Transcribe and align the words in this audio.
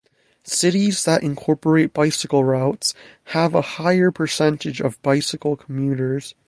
Cities 0.47 1.03
that 1.05 1.21
incorporate 1.21 1.93
bicycle 1.93 2.43
routes 2.43 2.95
have 3.25 3.53
a 3.53 3.61
higher 3.61 4.09
percentage 4.09 4.81
of 4.81 4.99
bicycle 5.03 5.55
commuters. 5.55 6.33